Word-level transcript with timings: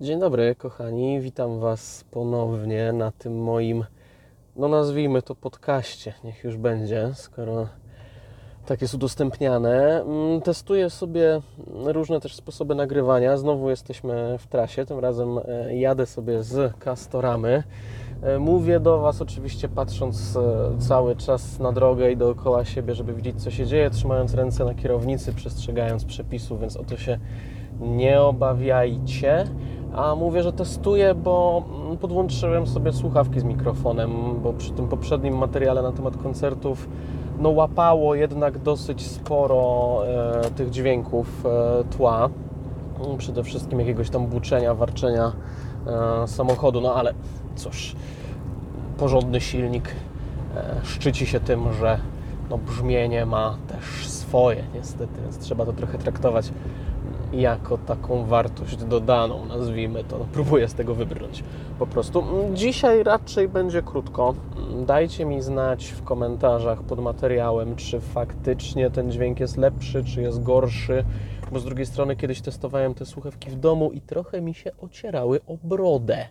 Dzień 0.00 0.20
dobry, 0.20 0.54
kochani. 0.54 1.20
Witam 1.20 1.58
Was 1.58 2.04
ponownie 2.10 2.92
na 2.92 3.12
tym 3.12 3.42
moim, 3.42 3.84
no 4.56 4.68
nazwijmy 4.68 5.22
to 5.22 5.34
podcaście. 5.34 6.14
Niech 6.24 6.44
już 6.44 6.56
będzie, 6.56 7.10
skoro 7.14 7.68
tak 8.66 8.82
jest 8.82 8.94
udostępniane. 8.94 10.02
Mm, 10.02 10.40
Testuję 10.40 10.90
sobie 10.90 11.40
różne 11.84 12.20
też 12.20 12.34
sposoby 12.34 12.74
nagrywania. 12.74 13.36
Znowu 13.36 13.70
jesteśmy 13.70 14.38
w 14.38 14.46
trasie, 14.46 14.86
tym 14.86 14.98
razem 14.98 15.38
e, 15.38 15.76
jadę 15.76 16.06
sobie 16.06 16.42
z 16.42 16.78
Castoramy. 16.78 17.62
E, 18.22 18.38
Mówię 18.38 18.80
do 18.80 18.98
Was 18.98 19.22
oczywiście 19.22 19.68
patrząc 19.68 20.36
e, 20.36 20.78
cały 20.78 21.16
czas 21.16 21.58
na 21.58 21.72
drogę 21.72 22.12
i 22.12 22.16
dookoła 22.16 22.64
siebie, 22.64 22.94
żeby 22.94 23.14
widzieć 23.14 23.42
co 23.42 23.50
się 23.50 23.66
dzieje, 23.66 23.90
trzymając 23.90 24.34
ręce 24.34 24.64
na 24.64 24.74
kierownicy, 24.74 25.32
przestrzegając 25.32 26.04
przepisów, 26.04 26.60
więc 26.60 26.76
o 26.76 26.84
to 26.84 26.96
się 26.96 27.18
nie 27.80 28.20
obawiajcie. 28.20 29.44
A 29.94 30.14
mówię, 30.14 30.42
że 30.42 30.52
testuję, 30.52 31.14
bo 31.14 31.64
mm, 31.84 31.96
podłączyłem 31.96 32.66
sobie 32.66 32.92
słuchawki 32.92 33.40
z 33.40 33.44
mikrofonem, 33.44 34.10
bo 34.42 34.52
przy 34.52 34.70
tym 34.70 34.88
poprzednim 34.88 35.38
materiale 35.38 35.82
na 35.82 35.92
temat 35.92 36.16
koncertów 36.16 36.88
no 37.38 37.48
łapało 37.48 38.14
jednak 38.14 38.58
dosyć 38.58 39.06
sporo 39.06 40.00
e, 40.06 40.50
tych 40.50 40.70
dźwięków 40.70 41.46
e, 41.46 41.84
tła. 41.84 42.30
Mm, 43.04 43.16
Przede 43.18 43.44
wszystkim 43.44 43.80
jakiegoś 43.80 44.10
tam 44.10 44.26
buczenia, 44.26 44.74
warczenia 44.74 45.32
e, 46.22 46.28
samochodu, 46.28 46.80
no 46.80 46.94
ale 46.94 47.14
cóż, 47.56 47.96
porządny 48.98 49.40
silnik 49.40 49.94
e, 50.56 50.80
szczyci 50.84 51.26
się 51.26 51.40
tym, 51.40 51.72
że 51.72 51.98
no, 52.50 52.58
brzmienie 52.58 53.26
ma 53.26 53.56
też 53.68 54.08
swoje 54.08 54.64
niestety, 54.74 55.20
więc 55.22 55.38
trzeba 55.38 55.66
to 55.66 55.72
trochę 55.72 55.98
traktować 55.98 56.52
jako 57.32 57.78
taką 57.78 58.24
wartość 58.24 58.76
dodaną, 58.76 59.46
nazwijmy 59.46 60.04
to. 60.04 60.18
No, 60.18 60.26
próbuję 60.32 60.68
z 60.68 60.74
tego 60.74 60.94
wybrnąć 60.94 61.44
po 61.78 61.86
prostu. 61.86 62.24
Dzisiaj 62.54 63.02
raczej 63.02 63.48
będzie 63.48 63.82
krótko. 63.82 64.34
Dajcie 64.86 65.24
mi 65.24 65.42
znać 65.42 65.86
w 65.86 66.02
komentarzach 66.02 66.82
pod 66.82 67.00
materiałem, 67.00 67.76
czy 67.76 68.00
faktycznie 68.00 68.90
ten 68.90 69.12
dźwięk 69.12 69.40
jest 69.40 69.56
lepszy, 69.56 70.04
czy 70.04 70.22
jest 70.22 70.42
gorszy, 70.42 71.04
bo 71.52 71.58
z 71.58 71.64
drugiej 71.64 71.86
strony 71.86 72.16
kiedyś 72.16 72.40
testowałem 72.40 72.94
te 72.94 73.06
słuchawki 73.06 73.50
w 73.50 73.56
domu 73.56 73.92
i 73.92 74.00
trochę 74.00 74.40
mi 74.40 74.54
się 74.54 74.70
ocierały 74.80 75.40
o 75.46 75.56
brodę 75.64 76.26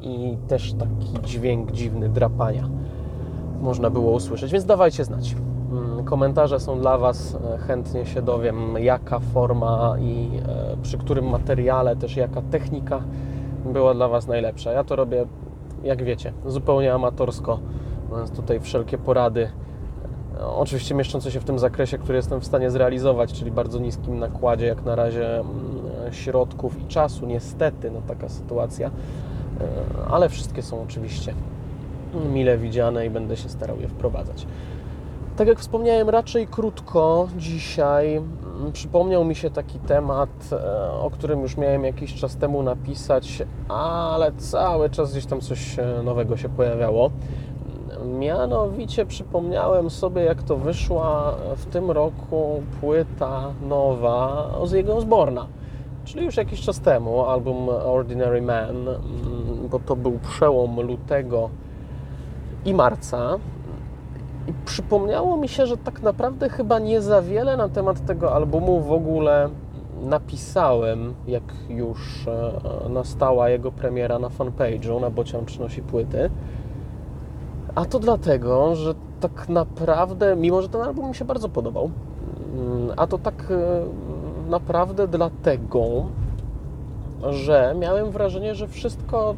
i 0.00 0.36
też 0.48 0.72
taki 0.72 1.28
dźwięk 1.28 1.72
dziwny 1.72 2.08
drapania 2.08 2.68
można 3.60 3.90
było 3.90 4.12
usłyszeć, 4.12 4.52
więc 4.52 4.64
dawajcie 4.64 5.04
znać. 5.04 5.34
Mm, 5.70 6.04
Komentarze 6.04 6.60
są 6.60 6.80
dla 6.80 6.98
Was, 6.98 7.36
e, 7.54 7.58
chętnie 7.58 8.06
się 8.06 8.22
dowiem, 8.22 8.74
jaka 8.78 9.18
forma 9.18 9.96
i 10.00 10.30
e, 10.48 10.76
przy 10.82 10.98
którym 10.98 11.30
materiale, 11.30 11.96
też 11.96 12.16
jaka 12.16 12.42
technika 12.42 13.02
była 13.64 13.94
dla 13.94 14.08
Was 14.08 14.26
najlepsza. 14.26 14.72
Ja 14.72 14.84
to 14.84 14.96
robię, 14.96 15.26
jak 15.84 16.04
wiecie, 16.04 16.32
zupełnie 16.46 16.94
amatorsko, 16.94 17.58
więc 18.16 18.30
tutaj 18.30 18.60
wszelkie 18.60 18.98
porady, 18.98 19.50
e, 20.40 20.46
oczywiście 20.46 20.94
mieszczące 20.94 21.30
się 21.30 21.40
w 21.40 21.44
tym 21.44 21.58
zakresie, 21.58 21.98
który 21.98 22.16
jestem 22.16 22.40
w 22.40 22.46
stanie 22.46 22.70
zrealizować, 22.70 23.32
czyli 23.32 23.50
bardzo 23.50 23.78
niskim 23.78 24.18
nakładzie, 24.18 24.66
jak 24.66 24.84
na 24.84 24.94
razie, 24.94 25.38
mm, 25.38 25.46
środków 26.10 26.80
i 26.82 26.84
czasu, 26.84 27.26
niestety, 27.26 27.90
no 27.90 28.00
taka 28.06 28.28
sytuacja, 28.28 28.90
ale 30.10 30.28
wszystkie 30.28 30.62
są 30.62 30.82
oczywiście 30.82 31.34
mile 32.32 32.58
widziane 32.58 33.06
i 33.06 33.10
będę 33.10 33.36
się 33.36 33.48
starał 33.48 33.80
je 33.80 33.88
wprowadzać. 33.88 34.46
Tak 35.36 35.48
jak 35.48 35.58
wspomniałem, 35.58 36.08
raczej 36.08 36.46
krótko 36.46 37.28
dzisiaj 37.36 38.16
mm, 38.16 38.72
przypomniał 38.72 39.24
mi 39.24 39.34
się 39.34 39.50
taki 39.50 39.78
temat, 39.78 40.30
e, 40.52 40.90
o 40.90 41.10
którym 41.10 41.40
już 41.40 41.56
miałem 41.56 41.84
jakiś 41.84 42.14
czas 42.14 42.36
temu 42.36 42.62
napisać, 42.62 43.42
ale 43.68 44.32
cały 44.32 44.90
czas 44.90 45.12
gdzieś 45.12 45.26
tam 45.26 45.40
coś 45.40 45.78
e, 45.78 46.02
nowego 46.02 46.36
się 46.36 46.48
pojawiało. 46.48 47.10
Mianowicie 48.18 49.06
przypomniałem 49.06 49.90
sobie, 49.90 50.22
jak 50.22 50.42
to 50.42 50.56
wyszła 50.56 51.34
w 51.56 51.66
tym 51.66 51.90
roku 51.90 52.62
płyta 52.80 53.52
nowa 53.68 54.50
Ozzy'ego 54.60 54.90
Osborna. 54.90 55.46
Czyli 56.04 56.24
już 56.24 56.36
jakiś 56.36 56.60
czas 56.60 56.80
temu 56.80 57.24
album 57.24 57.68
Ordinary 57.68 58.42
Man, 58.42 58.88
mm, 58.88 59.68
bo 59.70 59.78
to 59.78 59.96
był 59.96 60.18
przełom 60.18 60.80
lutego 60.80 61.50
i 62.64 62.74
marca. 62.74 63.38
I 64.48 64.52
przypomniało 64.64 65.36
mi 65.36 65.48
się, 65.48 65.66
że 65.66 65.76
tak 65.76 66.02
naprawdę 66.02 66.48
chyba 66.48 66.78
nie 66.78 67.00
za 67.00 67.22
wiele 67.22 67.56
na 67.56 67.68
temat 67.68 68.06
tego 68.06 68.34
albumu 68.34 68.80
w 68.80 68.92
ogóle 68.92 69.48
napisałem, 70.02 71.14
jak 71.26 71.42
już 71.68 72.26
e, 72.28 72.88
nastała 72.88 73.48
jego 73.48 73.72
premiera 73.72 74.18
na 74.18 74.28
fanpage'u, 74.28 75.00
na 75.00 75.10
Bocian 75.10 75.44
przynosi 75.44 75.82
płyty. 75.82 76.30
A 77.74 77.84
to 77.84 77.98
dlatego, 77.98 78.74
że 78.74 78.94
tak 79.20 79.48
naprawdę, 79.48 80.36
mimo 80.36 80.62
że 80.62 80.68
ten 80.68 80.80
album 80.80 81.08
mi 81.08 81.14
się 81.14 81.24
bardzo 81.24 81.48
podobał, 81.48 81.90
mm, 82.54 82.90
a 82.96 83.06
to 83.06 83.18
tak 83.18 83.48
e, 83.50 84.50
naprawdę 84.50 85.08
dlatego, 85.08 86.06
że 87.30 87.74
miałem 87.78 88.10
wrażenie, 88.10 88.54
że 88.54 88.68
wszystko 88.68 89.34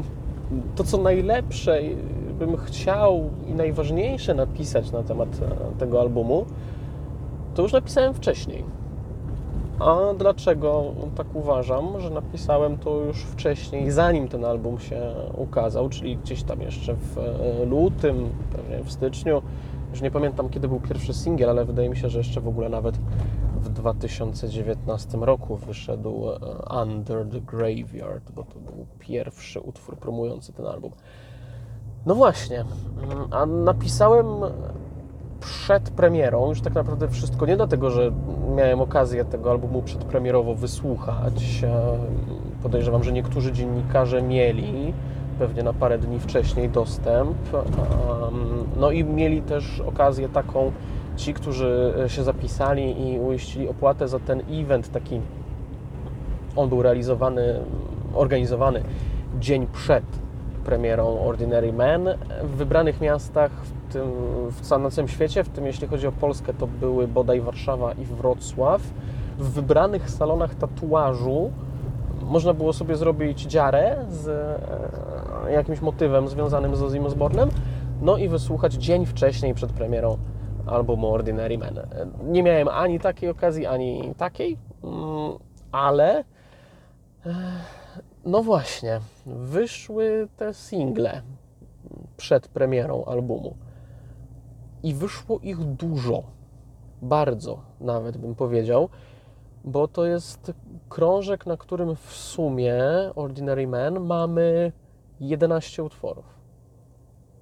to, 0.76 0.84
co 0.84 0.98
najlepsze 0.98 1.80
bym 2.38 2.56
chciał 2.56 3.30
i 3.46 3.54
najważniejsze 3.54 4.34
napisać 4.34 4.92
na 4.92 5.02
temat 5.02 5.28
e, 5.28 5.78
tego 5.78 6.00
albumu, 6.00 6.46
to 7.54 7.62
już 7.62 7.72
napisałem 7.72 8.14
wcześniej. 8.14 8.64
A 9.78 10.14
dlaczego 10.18 10.84
tak 11.16 11.26
uważam, 11.34 12.00
że 12.00 12.10
napisałem 12.10 12.78
to 12.78 13.00
już 13.00 13.22
wcześniej, 13.22 13.90
zanim 13.90 14.28
ten 14.28 14.44
album 14.44 14.78
się 14.78 15.14
ukazał, 15.36 15.88
czyli 15.88 16.16
gdzieś 16.16 16.42
tam 16.42 16.60
jeszcze 16.60 16.94
w 16.94 17.18
e, 17.18 17.64
lutym, 17.64 18.30
pewnie 18.52 18.84
w 18.84 18.92
styczniu. 18.92 19.42
Już 19.90 20.00
nie 20.02 20.10
pamiętam, 20.10 20.48
kiedy 20.48 20.68
był 20.68 20.80
pierwszy 20.80 21.14
singiel, 21.14 21.50
ale 21.50 21.64
wydaje 21.64 21.88
mi 21.88 21.96
się, 21.96 22.08
że 22.08 22.18
jeszcze 22.18 22.40
w 22.40 22.48
ogóle 22.48 22.68
nawet 22.68 22.98
w 23.60 23.68
2019 23.68 25.18
roku 25.18 25.56
wyszedł 25.56 26.30
e, 26.30 26.36
Under 26.82 27.26
the 27.26 27.40
Graveyard, 27.40 28.32
bo 28.32 28.44
to 28.44 28.58
był 28.58 28.86
pierwszy 28.98 29.60
utwór 29.60 29.96
promujący 29.96 30.52
ten 30.52 30.66
album. 30.66 30.92
No 32.08 32.14
właśnie, 32.14 32.60
mm, 32.60 33.28
a 33.30 33.46
napisałem 33.46 34.26
przed 35.40 35.90
premierą 35.90 36.48
już 36.48 36.60
tak 36.60 36.74
naprawdę 36.74 37.08
wszystko, 37.08 37.46
nie 37.46 37.56
dlatego, 37.56 37.90
że 37.90 38.12
miałem 38.56 38.80
okazję 38.80 39.24
tego 39.24 39.50
albumu 39.50 39.82
przedpremierowo 39.82 40.54
wysłuchać. 40.54 41.64
E, 41.64 41.98
Podejrzewam, 42.62 43.04
że 43.04 43.12
niektórzy 43.12 43.52
dziennikarze 43.52 44.22
mieli 44.22 44.94
pewnie 45.38 45.62
na 45.62 45.72
parę 45.72 45.98
dni 45.98 46.18
wcześniej 46.20 46.68
dostęp. 46.68 47.36
Em, 47.54 47.64
No 48.76 48.90
i 48.90 49.04
mieli 49.04 49.42
też 49.42 49.80
okazję 49.80 50.28
taką 50.28 50.72
ci, 51.16 51.34
którzy 51.34 51.94
się 52.06 52.22
zapisali 52.24 53.12
i 53.12 53.20
uiścili 53.20 53.68
opłatę 53.68 54.08
za 54.08 54.18
ten 54.18 54.42
event 54.50 54.92
taki 54.92 55.20
on 56.56 56.68
był 56.68 56.82
realizowany, 56.82 57.60
organizowany 58.14 58.82
dzień 59.40 59.66
przed 59.66 60.04
premierą 60.68 61.20
Ordinary 61.20 61.72
Man 61.72 62.08
w 62.42 62.56
wybranych 62.56 63.00
miastach 63.00 63.50
w 63.50 63.92
tym, 63.92 64.10
w 64.50 64.60
całym 64.60 65.08
świecie, 65.08 65.44
w 65.44 65.48
tym 65.48 65.66
jeśli 65.66 65.88
chodzi 65.88 66.06
o 66.06 66.12
Polskę 66.12 66.54
to 66.54 66.66
były 66.66 67.08
bodaj 67.08 67.40
Warszawa 67.40 67.92
i 67.92 68.04
Wrocław. 68.04 68.82
W 69.38 69.50
wybranych 69.50 70.10
salonach 70.10 70.54
tatuażu 70.54 71.50
można 72.22 72.54
było 72.54 72.72
sobie 72.72 72.96
zrobić 72.96 73.42
dziarę 73.42 73.96
z 74.08 74.28
e, 74.28 75.52
jakimś 75.52 75.80
motywem 75.80 76.28
związanym 76.28 76.76
z 76.76 76.82
Ozzy 76.82 77.00
Osbournem, 77.00 77.48
no 78.02 78.16
i 78.16 78.28
wysłuchać 78.28 78.74
dzień 78.74 79.06
wcześniej 79.06 79.54
przed 79.54 79.72
premierą 79.72 80.18
albumu 80.66 81.14
Ordinary 81.14 81.58
Man. 81.58 81.80
Nie 82.24 82.42
miałem 82.42 82.68
ani 82.68 83.00
takiej 83.00 83.30
okazji, 83.30 83.66
ani 83.66 84.14
takiej, 84.16 84.58
mm, 84.84 85.38
ale 85.72 86.18
e, 86.18 86.24
no 88.28 88.42
właśnie, 88.42 89.00
wyszły 89.26 90.28
te 90.36 90.54
single 90.54 91.22
przed 92.16 92.48
premierą 92.48 93.04
albumu. 93.04 93.56
I 94.82 94.94
wyszło 94.94 95.38
ich 95.38 95.58
dużo, 95.58 96.22
bardzo 97.02 97.60
nawet 97.80 98.16
bym 98.16 98.34
powiedział, 98.34 98.88
bo 99.64 99.88
to 99.88 100.04
jest 100.04 100.52
krążek, 100.88 101.46
na 101.46 101.56
którym 101.56 101.96
w 101.96 102.12
sumie 102.12 102.76
Ordinary 103.16 103.66
Man 103.66 104.00
mamy 104.00 104.72
11 105.20 105.84
utworów, 105.84 106.24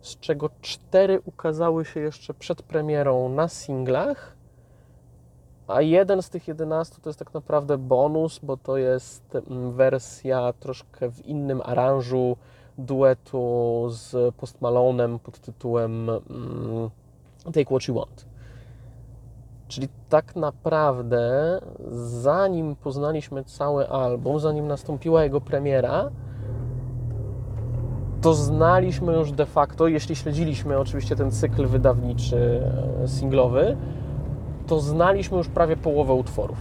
z 0.01 0.21
czego 0.21 0.51
4 0.61 1.21
ukazały 1.25 1.85
się 1.85 2.01
jeszcze 2.01 2.35
przed 2.35 2.63
premierą 2.63 3.29
na 3.29 3.49
singlach, 3.49 4.36
a 5.69 5.83
jeden 5.83 6.23
z 6.23 6.31
tych 6.31 6.49
11 6.49 6.97
to 7.03 7.11
jest 7.11 7.19
tak 7.19 7.35
naprawdę 7.35 7.79
bonus, 7.79 8.41
bo 8.43 8.57
to 8.57 8.77
jest 8.77 9.35
mm, 9.35 9.73
wersja 9.73 10.53
troszkę 10.61 11.11
w 11.11 11.27
innym 11.27 11.63
aranżu 11.65 12.37
duetu 12.79 13.87
z 13.91 14.35
Post 14.35 14.61
Malone'em 14.61 15.19
pod 15.19 15.39
tytułem 15.39 16.11
mm, 16.11 16.91
Take 17.45 17.65
What 17.65 17.89
You 17.89 17.95
Want. 17.95 18.27
Czyli 19.69 19.89
tak 20.09 20.37
naprawdę, 20.37 21.59
zanim 21.93 22.77
poznaliśmy 22.77 23.45
cały 23.45 23.89
album, 23.89 24.41
zanim 24.41 24.67
nastąpiła 24.67 25.25
jego 25.25 25.41
premiera, 25.41 26.11
to 28.21 28.35
znaliśmy 28.35 29.13
już 29.13 29.33
de 29.33 29.47
facto, 29.47 29.89
jeśli 29.89 30.17
śledziliśmy 30.17 30.79
oczywiście 30.79 31.17
ten 31.17 31.31
cykl 31.31 31.67
wydawniczy 31.67 32.63
e, 33.05 33.09
singlowy, 33.09 33.77
to 34.67 34.81
znaliśmy 34.81 35.39
już 35.39 35.49
prawie 35.49 35.77
połowę 35.77 36.13
utworów. 36.13 36.59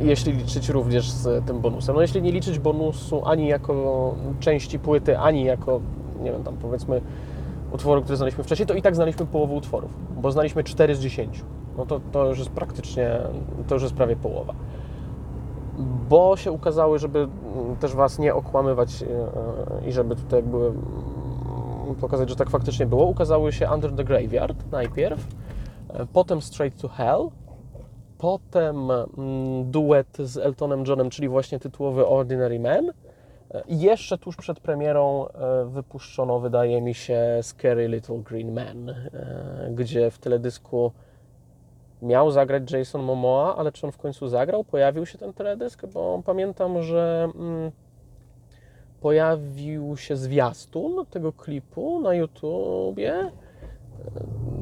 Jeśli 0.00 0.32
liczyć 0.32 0.68
również 0.68 1.10
z 1.10 1.46
tym 1.46 1.60
bonusem. 1.60 1.94
No 1.94 2.02
jeśli 2.02 2.22
nie 2.22 2.32
liczyć 2.32 2.58
bonusu 2.58 3.22
ani 3.24 3.46
jako 3.46 4.14
części 4.40 4.78
płyty, 4.78 5.18
ani 5.18 5.44
jako, 5.44 5.80
nie 6.22 6.32
wiem, 6.32 6.42
tam 6.42 6.56
powiedzmy 6.56 7.00
utworu, 7.72 8.02
który 8.02 8.16
znaliśmy 8.16 8.44
wcześniej, 8.44 8.66
to 8.66 8.74
i 8.74 8.82
tak 8.82 8.94
znaliśmy 8.94 9.26
połowę 9.26 9.54
utworów, 9.54 9.90
bo 10.22 10.32
znaliśmy 10.32 10.64
4 10.64 10.94
z 10.94 11.00
10. 11.00 11.44
No 11.78 11.86
to, 11.86 12.00
to 12.12 12.28
już 12.28 12.38
jest 12.38 12.50
praktycznie, 12.50 13.18
to 13.68 13.74
już 13.74 13.82
jest 13.82 13.94
prawie 13.94 14.16
połowa 14.16 14.54
bo 16.08 16.36
się 16.36 16.52
ukazały, 16.52 16.98
żeby 16.98 17.28
też 17.80 17.94
Was 17.94 18.18
nie 18.18 18.34
okłamywać 18.34 19.02
e, 19.02 19.88
i 19.88 19.92
żeby 19.92 20.16
tutaj 20.16 20.42
pokazać, 22.00 22.28
że 22.28 22.36
tak 22.36 22.50
faktycznie 22.50 22.86
było, 22.86 23.06
ukazały 23.06 23.52
się 23.52 23.70
Under 23.74 23.92
the 23.92 24.04
Graveyard 24.04 24.72
najpierw, 24.72 25.20
e, 25.20 25.49
potem 26.12 26.42
Straight 26.42 26.80
to 26.80 26.88
Hell, 26.88 27.28
potem 28.18 28.90
mm, 28.90 29.70
duet 29.70 30.18
z 30.18 30.36
Eltonem 30.36 30.84
Johnem, 30.86 31.10
czyli 31.10 31.28
właśnie 31.28 31.58
tytułowy 31.58 32.06
Ordinary 32.06 32.60
Man 32.60 32.92
e, 33.50 33.62
i 33.68 33.80
jeszcze 33.80 34.18
tuż 34.18 34.36
przed 34.36 34.60
premierą 34.60 35.26
wypuszczono, 35.66 36.40
wydaje 36.40 36.82
mi 36.82 36.94
się, 36.94 37.38
Scary 37.42 37.88
Little 37.88 38.18
Green 38.18 38.52
Man, 38.52 38.94
gdzie 39.70 40.10
w 40.10 40.18
teledysku 40.18 40.92
miał 42.02 42.30
zagrać 42.30 42.72
Jason 42.72 43.02
Momoa, 43.02 43.56
ale 43.56 43.72
czy 43.72 43.86
on 43.86 43.92
w 43.92 43.98
końcu 43.98 44.28
zagrał? 44.28 44.64
Pojawił 44.64 45.06
się 45.06 45.18
ten 45.18 45.32
teledysk? 45.32 45.86
Bo 45.86 46.22
pamiętam, 46.26 46.82
że 46.82 47.28
mm, 47.34 47.70
pojawił 49.00 49.96
się 49.96 50.16
zwiastun 50.16 51.06
tego 51.06 51.32
klipu 51.32 52.00
na 52.00 52.14
YouTubie, 52.14 53.14
e, 53.14 53.30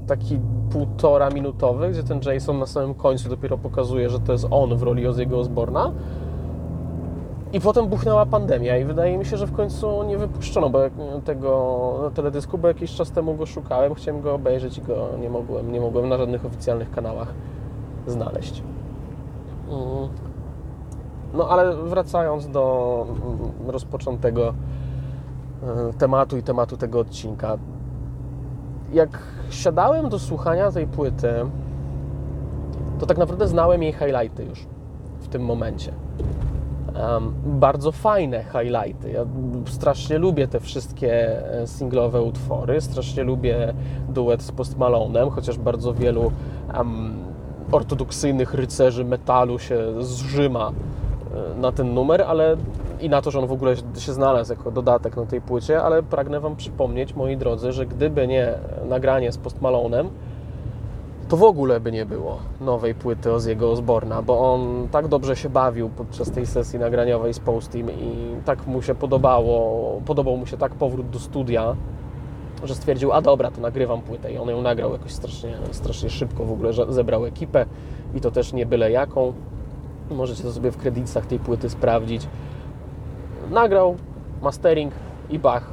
taki 0.09 0.39
półtora 0.71 1.31
minutowy, 1.31 1.91
gdzie 1.91 2.03
ten 2.03 2.21
Jason 2.27 2.59
na 2.59 2.67
samym 2.67 2.95
końcu 2.95 3.29
dopiero 3.29 3.59
pokazuje, 3.59 4.11
że 4.11 4.21
to 4.21 4.33
jest 4.33 4.47
on 4.51 4.77
w 4.77 4.83
roli 4.83 5.07
Ozzy'ego 5.07 5.35
Osborna. 5.35 5.93
I 7.53 7.61
potem 7.61 7.87
buchnęła 7.87 8.27
pandemia 8.27 8.77
i 8.77 8.85
wydaje 8.85 9.19
mi 9.19 9.25
się, 9.25 9.37
że 9.37 9.47
w 9.47 9.53
końcu 9.53 10.03
nie 10.03 10.19
wypuszczono 10.19 10.71
bo 10.71 10.81
tego 11.25 12.11
teledysku, 12.15 12.59
bo 12.59 12.69
jakiś 12.69 12.95
czas 12.95 13.11
temu 13.11 13.35
go 13.35 13.47
szukałem, 13.47 13.95
chciałem 13.95 14.21
go 14.21 14.35
obejrzeć 14.35 14.79
i 14.79 14.83
go 14.83 15.09
nie 15.21 15.31
mogłem, 15.31 15.73
nie 15.73 15.81
mogłem 15.81 16.09
na 16.09 16.17
żadnych 16.17 16.47
oficjalnych 16.47 16.91
kanałach 16.91 17.35
znaleźć. 18.07 18.63
Mm. 19.69 20.09
No 21.35 21.49
ale 21.49 21.77
wracając 21.77 22.49
do 22.49 23.07
mm, 23.09 23.71
rozpoczętego 23.71 24.55
e, 25.63 25.93
tematu 25.99 26.37
i 26.37 26.43
tematu 26.43 26.77
tego 26.77 27.01
odcinka. 27.01 27.59
Jak 28.93 29.19
siadałem 29.51 30.09
do 30.09 30.19
słuchania 30.19 30.73
tej 30.73 30.87
płyty, 30.87 31.33
to 32.99 33.07
tak 33.07 33.19
naprawdę 33.19 33.49
znałem 33.49 33.83
jej 33.83 33.93
highlighty 33.93 34.45
już 34.45 34.67
w 35.21 35.29
tym 35.29 35.43
momencie 35.45 35.93
um, 36.99 37.35
bardzo 37.45 37.93
fajne 37.93 38.45
highlighty. 38.45 39.11
Ja 39.11 39.25
strasznie 39.67 40.19
lubię 40.19 40.49
te 40.49 40.61
wszystkie 40.61 41.43
e, 41.53 41.67
singlowe 41.67 42.23
utwory, 42.23 42.81
strasznie 42.81 43.25
lubię 43.25 43.75
duet 44.09 44.43
z 44.43 44.53
Post 44.53 44.79
Malone'em, 44.79 45.31
chociaż 45.31 45.59
bardzo 45.59 45.95
wielu 45.95 46.33
um, 46.79 47.13
ortodoksyjnych 47.73 48.55
rycerzy 48.55 49.05
metalu 49.05 49.59
się 49.59 49.79
zrzyma 50.01 50.73
e, 51.57 51.61
na 51.61 51.73
ten 51.73 51.95
numer, 51.95 52.23
ale 52.23 52.57
i 53.01 53.09
na 53.09 53.23
to, 53.23 53.31
że 53.31 53.39
on 53.39 53.47
w 53.47 53.53
ogóle 53.53 53.77
się 53.99 54.13
znalazł 54.13 54.53
jako 54.53 54.71
dodatek 54.71 55.17
na 55.17 55.27
tej 55.27 55.41
płycie, 55.41 55.83
ale 55.83 56.03
pragnę 56.03 56.41
Wam 56.41 56.57
przypomnieć, 56.57 57.15
moi 57.15 57.37
drodzy, 57.37 57.73
że 57.73 57.87
gdyby 57.87 58.29
nie 58.29 58.55
nagranie 58.89 59.33
z 59.33 59.39
Post 59.39 59.61
Malone'em, 59.61 60.09
to 61.29 61.37
w 61.37 61.43
ogóle 61.43 61.81
by 61.81 61.93
nie 61.93 62.07
było 62.07 62.39
nowej 62.61 62.95
płyty 62.95 63.29
Ozzy'ego 63.29 63.73
Osborna, 63.73 64.23
bo 64.23 64.53
on 64.53 64.89
tak 64.91 65.09
dobrze 65.09 65.37
się 65.37 65.49
bawił 65.49 65.89
podczas 65.89 66.31
tej 66.31 66.47
sesji 66.47 66.79
nagraniowej 66.79 67.35
z 67.35 67.39
Postim 67.39 67.91
i 67.91 68.37
tak 68.45 68.67
mu 68.67 68.83
się 68.83 68.95
podobało, 68.95 70.01
podobał 70.07 70.37
mu 70.37 70.47
się 70.47 70.57
tak 70.57 70.75
powrót 70.75 71.11
do 71.11 71.19
studia, 71.19 71.77
że 72.65 72.75
stwierdził, 72.75 73.13
a 73.13 73.21
dobra, 73.21 73.51
to 73.51 73.61
nagrywam 73.61 74.03
płytę 74.03 74.33
i 74.33 74.39
on 74.39 74.49
ją 74.49 74.63
nagrał 74.63 74.93
jakoś 74.93 75.13
strasznie, 75.13 75.57
strasznie 75.71 76.11
szybko, 76.11 76.45
w 76.45 76.53
ogóle 76.53 76.73
zebrał 76.89 77.27
ekipę 77.27 77.67
i 78.15 78.21
to 78.21 78.31
też 78.31 78.53
nie 78.53 78.67
byle 78.67 78.91
jaką. 78.91 79.33
Możecie 80.11 80.43
to 80.43 80.53
sobie 80.53 80.71
w 80.71 80.77
kredytach 80.77 81.27
tej 81.27 81.39
płyty 81.39 81.71
sprawdzić. 81.71 82.29
Nagrał 83.51 83.97
mastering 84.43 84.93
i 85.31 85.39
bach, 85.39 85.71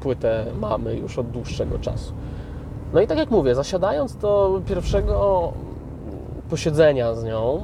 płytę 0.00 0.44
mamy 0.60 0.96
już 0.96 1.18
od 1.18 1.30
dłuższego 1.30 1.78
czasu. 1.78 2.12
No 2.92 3.00
i 3.00 3.06
tak 3.06 3.18
jak 3.18 3.30
mówię, 3.30 3.54
zasiadając 3.54 4.16
do 4.16 4.60
pierwszego 4.66 5.52
posiedzenia 6.50 7.14
z 7.14 7.24
nią, 7.24 7.62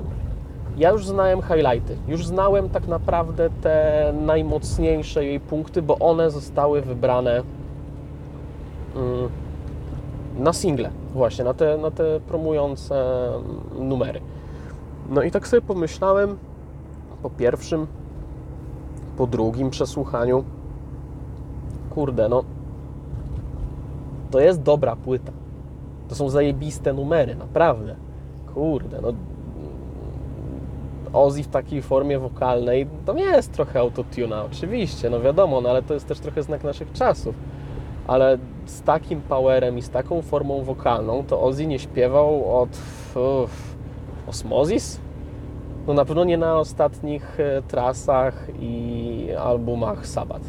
ja 0.76 0.90
już 0.90 1.06
znałem 1.06 1.42
highlighty. 1.42 1.96
Już 2.08 2.26
znałem 2.26 2.68
tak 2.68 2.88
naprawdę 2.88 3.50
te 3.62 4.12
najmocniejsze 4.20 5.24
jej 5.24 5.40
punkty, 5.40 5.82
bo 5.82 5.98
one 5.98 6.30
zostały 6.30 6.82
wybrane 6.82 7.42
mm, 8.96 9.28
na 10.38 10.52
single, 10.52 10.90
właśnie, 11.14 11.44
na 11.44 11.54
te, 11.54 11.78
na 11.78 11.90
te 11.90 12.20
promujące 12.20 13.04
numery. 13.78 14.20
No 15.10 15.22
i 15.22 15.30
tak 15.30 15.48
sobie 15.48 15.60
pomyślałem 15.60 16.38
po 17.22 17.30
pierwszym, 17.30 17.86
po 19.16 19.26
drugim 19.26 19.70
przesłuchaniu, 19.70 20.44
kurde, 21.90 22.28
no 22.28 22.44
to 24.30 24.40
jest 24.40 24.62
dobra 24.62 24.96
płyta. 24.96 25.32
To 26.08 26.14
są 26.14 26.28
zajebiste 26.28 26.92
numery, 26.92 27.34
naprawdę. 27.34 27.96
Kurde, 28.54 29.00
no 29.00 29.12
Ozzy 31.12 31.42
w 31.42 31.48
takiej 31.48 31.82
formie 31.82 32.18
wokalnej 32.18 32.86
to 33.06 33.12
nie 33.12 33.24
jest 33.24 33.52
trochę 33.52 33.80
autotuna, 33.80 34.44
oczywiście, 34.44 35.10
no 35.10 35.20
wiadomo, 35.20 35.60
no 35.60 35.70
ale 35.70 35.82
to 35.82 35.94
jest 35.94 36.08
też 36.08 36.20
trochę 36.20 36.42
znak 36.42 36.64
naszych 36.64 36.92
czasów. 36.92 37.34
Ale 38.06 38.38
z 38.66 38.82
takim 38.82 39.20
powerem 39.20 39.78
i 39.78 39.82
z 39.82 39.90
taką 39.90 40.22
formą 40.22 40.62
wokalną 40.62 41.24
to 41.24 41.42
Ozzy 41.42 41.66
nie 41.66 41.78
śpiewał 41.78 42.56
od 42.56 42.68
uff, 43.14 43.76
Osmozis? 44.26 45.00
No 45.86 45.94
na 45.94 46.04
pewno 46.04 46.24
nie 46.24 46.38
na 46.38 46.58
ostatnich 46.58 47.40
e, 47.40 47.62
trasach 47.62 48.46
i 48.60 49.28
albumach 49.38 50.06
Sabat. 50.06 50.42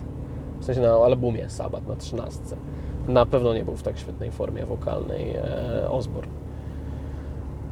W 0.60 0.66
sensie 0.66 0.82
na 0.82 0.94
albumie 0.94 1.50
Sabat 1.50 1.88
na 1.88 1.96
13 1.96 2.40
na 3.08 3.25
pewno 3.25 3.54
nie 3.54 3.66
był 3.66 3.75
w 3.75 3.84
tak 3.84 4.00
świetnej 4.00 4.32
formie 4.32 4.66
wokalnej 4.66 5.36
e, 5.36 5.90
Osborne. 5.90 6.32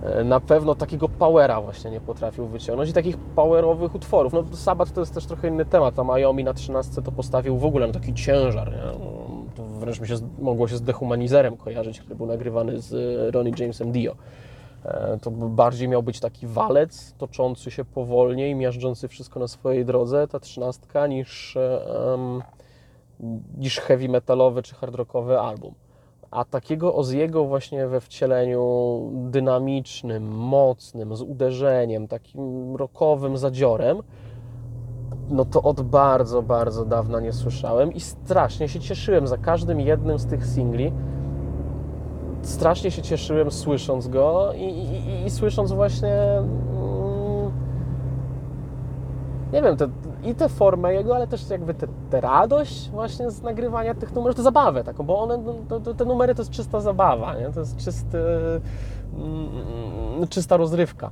E, 0.03 0.23
na 0.23 0.39
pewno 0.39 0.75
takiego 0.75 1.09
powera 1.09 1.61
właśnie 1.61 1.91
nie 1.91 2.01
potrafił 2.01 2.47
wyciągnąć 2.47 2.89
i 2.89 2.93
takich 2.93 3.17
powerowych 3.17 3.95
utworów. 3.95 4.33
No 4.33 4.43
Sabat 4.51 4.93
to 4.93 4.99
jest 4.99 5.13
też 5.13 5.25
trochę 5.25 5.47
inny 5.47 5.65
temat, 5.65 5.99
a 5.99 6.03
Miami 6.03 6.43
na 6.43 6.53
13 6.53 7.01
to 7.01 7.11
postawił 7.11 7.57
w 7.57 7.65
ogóle 7.65 7.87
na 7.87 7.93
taki 7.93 8.13
ciężar. 8.13 8.71
Nie? 8.71 8.81
To 9.55 9.63
wręcz 9.63 9.99
mi 9.99 10.07
się, 10.07 10.15
mogło 10.39 10.67
się 10.67 10.77
z 10.77 10.81
Dehumanizerem 10.81 11.57
kojarzyć, 11.57 11.99
który 11.99 12.15
był 12.15 12.25
nagrywany 12.25 12.79
z 12.79 12.93
Ronnie 13.35 13.51
Jamesem 13.59 13.91
Dio. 13.91 14.15
E, 14.85 15.17
to 15.21 15.31
bardziej 15.31 15.87
miał 15.87 16.03
być 16.03 16.19
taki 16.19 16.47
walec, 16.47 17.13
toczący 17.17 17.71
się 17.71 17.85
powolniej, 17.85 18.55
miażdżący 18.55 19.07
wszystko 19.07 19.39
na 19.39 19.47
swojej 19.47 19.85
drodze, 19.85 20.27
ta 20.27 20.39
trzynastka, 20.39 21.07
niż 21.07 21.57
um, 22.05 22.41
niż 23.57 23.79
heavy 23.79 24.09
metalowy 24.09 24.63
czy 24.63 24.75
hard 24.75 24.95
rockowy 24.95 25.39
album. 25.39 25.73
A 26.31 26.45
takiego 26.45 26.95
Oziego 26.95 27.45
właśnie 27.45 27.87
we 27.87 28.01
wcieleniu 28.01 29.01
dynamicznym, 29.13 30.27
mocnym, 30.27 31.15
z 31.15 31.21
uderzeniem, 31.21 32.07
takim 32.07 32.75
rockowym 32.75 33.37
zadziorem, 33.37 34.01
no 35.29 35.45
to 35.45 35.61
od 35.61 35.81
bardzo, 35.81 36.41
bardzo 36.41 36.85
dawna 36.85 37.19
nie 37.19 37.33
słyszałem 37.33 37.93
i 37.93 37.99
strasznie 37.99 38.69
się 38.69 38.79
cieszyłem 38.79 39.27
za 39.27 39.37
każdym 39.37 39.79
jednym 39.79 40.19
z 40.19 40.25
tych 40.25 40.45
singli. 40.45 40.91
Strasznie 42.41 42.91
się 42.91 43.01
cieszyłem 43.01 43.51
słysząc 43.51 44.07
go 44.07 44.53
i, 44.55 44.63
i, 44.63 45.25
i 45.25 45.29
słysząc 45.29 45.71
właśnie 45.71 46.13
mm, 46.13 47.51
nie 49.53 49.61
wiem, 49.61 49.77
te, 49.77 49.87
i 50.23 50.35
tę 50.35 50.49
formę 50.49 50.93
jego, 50.93 51.15
ale 51.15 51.27
też 51.27 51.49
jakby 51.49 51.73
tę 52.09 52.21
radość 52.21 52.89
właśnie 52.89 53.31
z 53.31 53.41
nagrywania 53.41 53.93
tych 53.93 54.13
numerów, 54.13 54.35
tę 54.35 54.43
zabawę 54.43 54.83
taką, 54.83 55.03
bo 55.03 55.19
one, 55.19 55.37
no, 55.37 55.55
to, 55.69 55.79
to, 55.79 55.93
te 55.93 56.05
numery 56.05 56.35
to 56.35 56.41
jest 56.41 56.51
czysta 56.51 56.81
zabawa, 56.81 57.35
nie? 57.39 57.49
to 57.49 57.59
jest 57.59 57.77
czysty, 57.77 58.17
mm, 59.15 60.27
czysta 60.29 60.57
rozrywka 60.57 61.11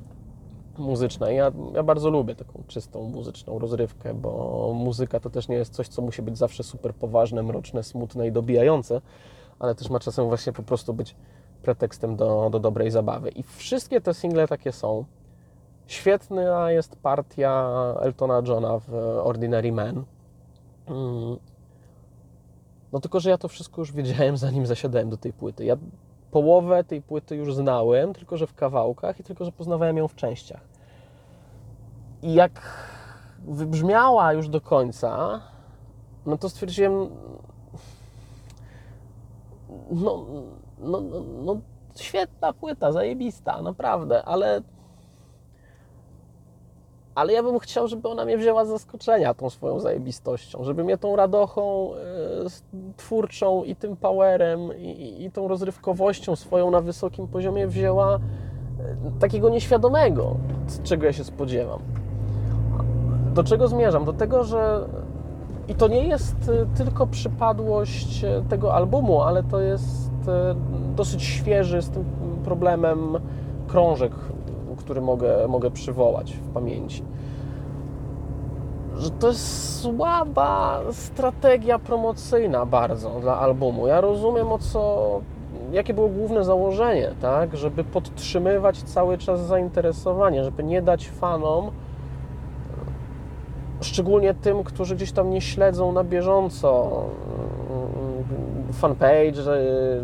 muzyczna. 0.79 1.31
Ja, 1.31 1.51
ja 1.73 1.83
bardzo 1.83 2.09
lubię 2.09 2.35
taką 2.35 2.63
czystą 2.67 3.03
muzyczną 3.03 3.59
rozrywkę, 3.59 4.13
bo 4.13 4.71
muzyka 4.75 5.19
to 5.19 5.29
też 5.29 5.47
nie 5.47 5.55
jest 5.55 5.73
coś, 5.73 5.87
co 5.87 6.01
musi 6.01 6.21
być 6.21 6.37
zawsze 6.37 6.63
super 6.63 6.93
poważne, 6.93 7.43
mroczne, 7.43 7.83
smutne 7.83 8.27
i 8.27 8.31
dobijające, 8.31 9.01
ale 9.59 9.75
też 9.75 9.89
ma 9.89 9.99
czasem 9.99 10.27
właśnie 10.27 10.53
po 10.53 10.63
prostu 10.63 10.93
być 10.93 11.15
pretekstem 11.61 12.15
do, 12.15 12.49
do 12.51 12.59
dobrej 12.59 12.91
zabawy. 12.91 13.29
I 13.29 13.43
wszystkie 13.43 14.01
te 14.01 14.13
single 14.13 14.47
takie 14.47 14.71
są. 14.71 15.05
Świetna 15.87 16.71
jest 16.71 16.95
partia 16.95 17.71
Eltona 17.99 18.41
Johna 18.47 18.79
w 18.79 18.93
Ordinary 19.23 19.71
Man. 19.71 20.03
Mm. 20.87 21.37
No 22.91 22.99
tylko, 22.99 23.19
że 23.19 23.29
ja 23.29 23.37
to 23.37 23.47
wszystko 23.47 23.81
już 23.81 23.91
wiedziałem, 23.91 24.37
zanim 24.37 24.65
zasiadałem 24.65 25.09
do 25.09 25.17
tej 25.17 25.33
płyty. 25.33 25.65
Ja 25.65 25.77
połowę 26.31 26.83
tej 26.83 27.01
płyty 27.01 27.35
już 27.35 27.55
znałem, 27.55 28.13
tylko 28.13 28.37
że 28.37 28.47
w 28.47 28.53
kawałkach 28.53 29.19
i 29.19 29.23
tylko, 29.23 29.45
że 29.45 29.51
poznawałem 29.51 29.97
ją 29.97 30.07
w 30.07 30.15
częściach. 30.15 30.61
I 32.21 32.33
jak 32.33 32.61
wybrzmiała 33.47 34.33
już 34.33 34.49
do 34.49 34.61
końca, 34.61 35.41
no 36.25 36.37
to 36.37 36.49
stwierdziłem, 36.49 37.09
no, 39.91 40.25
no, 40.79 41.01
no, 41.01 41.23
no 41.43 41.59
świetna 41.95 42.53
płyta, 42.53 42.91
zajebista, 42.91 43.61
naprawdę, 43.61 44.25
ale 44.25 44.61
ale 47.15 47.33
ja 47.33 47.43
bym 47.43 47.59
chciał, 47.59 47.87
żeby 47.87 48.07
ona 48.07 48.25
mnie 48.25 48.37
wzięła 48.37 48.65
z 48.65 48.67
zaskoczenia 48.67 49.33
tą 49.33 49.49
swoją 49.49 49.79
zajebistością, 49.79 50.63
żeby 50.63 50.83
mnie 50.83 50.97
tą 50.97 51.15
radochą 51.15 51.93
e, 51.93 51.97
twórczą 52.97 53.63
i 53.63 53.75
tym 53.75 53.95
powerem 53.95 54.77
i, 54.77 55.23
i 55.23 55.31
tą 55.31 55.47
rozrywkowością 55.47 56.35
swoją 56.35 56.71
na 56.71 56.81
wysokim 56.81 57.27
poziomie 57.27 57.67
wzięła 57.67 58.15
e, 58.15 58.19
takiego 59.19 59.49
nieświadomego, 59.49 60.35
czego 60.83 61.05
ja 61.05 61.13
się 61.13 61.23
spodziewam. 61.23 61.79
Do 63.33 63.43
czego 63.43 63.67
zmierzam? 63.67 64.05
Do 64.05 64.13
tego, 64.13 64.43
że 64.43 64.89
i 65.69 65.75
to 65.75 65.87
nie 65.87 66.07
jest 66.07 66.35
e, 66.49 66.77
tylko 66.77 67.07
przypadłość 67.07 68.25
tego 68.49 68.73
albumu, 68.73 69.21
ale 69.21 69.43
to 69.43 69.59
jest 69.59 70.09
dosyć 70.95 71.23
świeży 71.23 71.81
z 71.81 71.89
tym 71.89 72.05
problemem 72.43 73.17
krążek 73.67 74.11
który 74.79 75.01
mogę, 75.01 75.47
mogę 75.47 75.71
przywołać 75.71 76.33
w 76.33 76.53
pamięci. 76.53 77.03
Że 78.95 79.09
to 79.09 79.27
jest 79.27 79.79
słaba 79.81 80.81
strategia 80.91 81.79
promocyjna 81.79 82.65
bardzo 82.65 83.09
dla 83.09 83.39
albumu. 83.39 83.87
Ja 83.87 84.01
rozumiem 84.01 84.51
o 84.51 84.57
co, 84.57 85.21
jakie 85.71 85.93
było 85.93 86.07
główne 86.07 86.43
założenie, 86.43 87.11
tak? 87.21 87.57
Żeby 87.57 87.83
podtrzymywać 87.83 88.83
cały 88.83 89.17
czas 89.17 89.39
zainteresowanie, 89.39 90.43
żeby 90.43 90.63
nie 90.63 90.81
dać 90.81 91.09
fanom, 91.09 91.71
szczególnie 93.81 94.33
tym, 94.33 94.63
którzy 94.63 94.95
gdzieś 94.95 95.11
tam 95.11 95.29
nie 95.29 95.41
śledzą 95.41 95.91
na 95.91 96.03
bieżąco 96.03 96.89
fanpage 98.73 99.43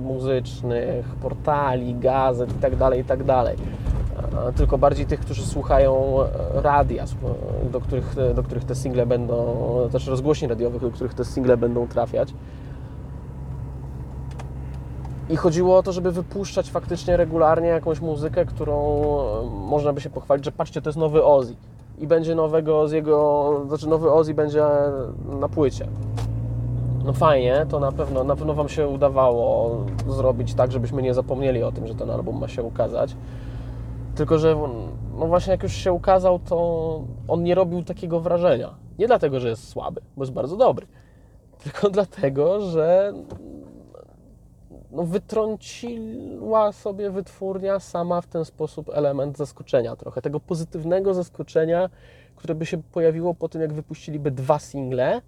muzycznych, 0.02 1.06
portali, 1.06 1.96
gazet 1.96 2.50
itd., 2.50 2.78
tak 2.78 2.98
itd., 2.98 3.26
tak 3.26 3.56
tylko 4.56 4.78
bardziej 4.78 5.06
tych, 5.06 5.20
którzy 5.20 5.46
słuchają 5.46 6.18
radia, 6.54 7.06
do 7.72 7.82
których, 7.82 8.16
do 8.36 8.44
których 8.44 8.64
te 8.64 8.76
single 8.76 9.06
będą, 9.06 9.56
też 9.92 10.08
rozgłośni 10.08 10.48
radiowych, 10.48 10.82
do 10.82 10.92
których 10.92 11.14
te 11.14 11.26
single 11.26 11.58
będą 11.58 11.88
trafiać. 11.88 12.34
I 15.30 15.36
chodziło 15.36 15.78
o 15.78 15.84
to, 15.84 15.92
żeby 15.92 16.12
wypuszczać 16.12 16.70
faktycznie 16.70 17.18
regularnie 17.18 17.68
jakąś 17.68 18.02
muzykę, 18.02 18.46
którą 18.46 19.02
e, 19.02 19.50
można 19.50 19.94
by 19.94 20.02
się 20.02 20.10
pochwalić, 20.10 20.46
że 20.46 20.52
patrzcie, 20.52 20.82
to 20.82 20.90
jest 20.90 21.00
nowy 21.00 21.24
Ozzy. 21.24 21.56
I 22.00 22.08
będzie 22.08 22.36
nowego 22.36 22.88
z 22.88 22.92
jego, 22.92 23.52
znaczy 23.68 23.90
nowy 23.90 24.12
Ozzy 24.12 24.34
będzie 24.34 24.64
na 25.40 25.50
płycie. 25.50 25.88
No 27.06 27.14
fajnie, 27.14 27.66
to 27.70 27.80
na 27.80 27.92
pewno, 27.92 28.24
na 28.24 28.36
pewno 28.36 28.54
Wam 28.54 28.70
się 28.70 28.88
udawało 28.88 29.78
zrobić 30.08 30.54
tak, 30.54 30.72
żebyśmy 30.72 31.02
nie 31.02 31.14
zapomnieli 31.14 31.64
o 31.64 31.72
tym, 31.72 31.88
że 31.88 31.96
ten 31.96 32.12
album 32.12 32.40
ma 32.40 32.48
się 32.48 32.64
ukazać. 32.64 33.16
Tylko, 34.16 34.38
że 34.38 34.58
no 35.20 35.28
właśnie 35.28 35.52
jak 35.52 35.64
już 35.64 35.74
się 35.74 35.94
ukazał, 35.94 36.40
to 36.40 37.00
on 37.28 37.44
nie 37.44 37.56
robił 37.56 37.84
takiego 37.84 38.20
wrażenia. 38.20 38.70
Nie 39.00 39.08
dlatego, 39.08 39.40
że 39.40 39.50
jest 39.50 39.70
słaby, 39.70 40.02
bo 40.18 40.24
jest 40.24 40.34
bardzo 40.34 40.58
dobry, 40.58 40.88
tylko 41.64 41.90
dlatego, 41.90 42.62
że 42.62 43.14
no, 44.92 45.04
wytrąciła 45.04 46.72
sobie 46.72 47.10
wytwórnia 47.12 47.80
sama 47.80 48.22
w 48.22 48.28
ten 48.28 48.46
sposób 48.46 48.90
element 48.94 49.38
zaskoczenia 49.38 49.96
trochę, 49.96 50.22
tego 50.22 50.40
pozytywnego 50.40 51.14
zaskoczenia, 51.14 51.90
które 52.36 52.56
by 52.56 52.66
się 52.66 52.84
pojawiło 52.84 53.34
po 53.34 53.50
tym, 53.50 53.62
jak 53.62 53.74
wypuściliby 53.74 54.32
dwa 54.32 54.60
single, 54.60 55.22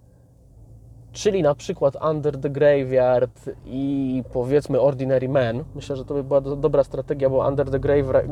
czyli 1.12 1.42
na 1.42 1.54
przykład 1.54 1.96
Under 2.10 2.40
the 2.40 2.50
Graveyard 2.50 3.50
i 3.66 4.22
powiedzmy 4.32 4.80
Ordinary 4.80 5.28
Man. 5.28 5.64
Myślę, 5.74 5.96
że 5.96 6.04
to 6.04 6.14
by 6.14 6.24
była 6.24 6.40
do, 6.40 6.56
dobra 6.56 6.84
strategia, 6.84 7.30
bo 7.30 7.48
Under 7.48 7.70
the 7.70 7.80
Graveyard 7.80 8.26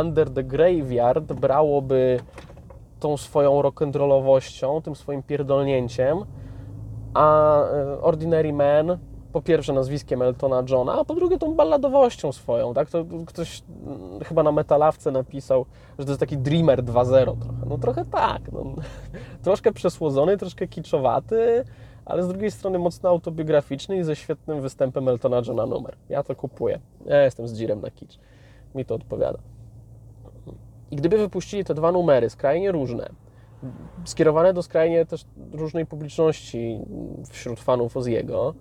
Under 0.00 0.30
the 0.30 0.44
Graveyard 0.44 1.32
brałoby 1.32 2.20
tą 3.00 3.16
swoją 3.16 3.62
rock'n'rollowością, 3.62 4.82
tym 4.82 4.96
swoim 4.96 5.22
pierdolnięciem, 5.22 6.18
a 7.18 7.62
e, 7.62 8.00
Ordinary 8.00 8.52
Man 8.52 8.98
po 9.32 9.42
pierwsze 9.42 9.72
nazwiskiem 9.72 10.22
Eltona 10.22 10.62
Johna, 10.68 10.92
a 10.92 11.04
po 11.04 11.14
drugie 11.14 11.38
tą 11.38 11.54
balladowością 11.54 12.32
swoją, 12.32 12.74
tak? 12.74 12.90
To 12.90 13.04
ktoś 13.26 13.62
mm, 13.86 14.20
chyba 14.24 14.42
na 14.42 14.52
metalawce 14.52 15.10
napisał, 15.10 15.66
że 15.98 16.04
to 16.04 16.10
jest 16.10 16.20
taki 16.20 16.38
Dreamer 16.38 16.82
2.0 16.84 17.24
trochę. 17.24 17.66
No 17.66 17.78
trochę 17.78 18.04
tak. 18.04 18.52
No, 18.52 18.64
troszkę 19.44 19.72
przesłodzony, 19.72 20.36
troszkę 20.36 20.68
kiczowaty, 20.68 21.64
ale 22.04 22.22
z 22.22 22.28
drugiej 22.28 22.50
strony 22.50 22.78
mocno 22.78 23.08
autobiograficzny 23.08 23.96
i 23.96 24.04
ze 24.04 24.16
świetnym 24.16 24.60
występem 24.60 25.08
Eltona 25.08 25.42
Johna 25.46 25.66
numer. 25.66 25.96
Ja 26.08 26.22
to 26.22 26.34
kupuję. 26.34 26.80
Ja 27.06 27.22
jestem 27.22 27.48
z 27.48 27.52
dzirem 27.52 27.80
na 27.80 27.90
kicz. 27.90 28.18
Mi 28.74 28.84
to 28.84 28.94
odpowiada. 28.94 29.38
I 30.90 30.96
gdyby 30.96 31.18
wypuścili 31.18 31.64
te 31.64 31.74
dwa 31.74 31.92
numery, 31.92 32.30
skrajnie 32.30 32.72
różne, 32.72 33.08
skierowane 34.04 34.52
do 34.52 34.62
skrajnie 34.62 35.06
też 35.06 35.24
różnej 35.52 35.86
publiczności 35.86 36.80
wśród 37.30 37.60
fanów 37.60 37.96
Oziego, 37.96 38.54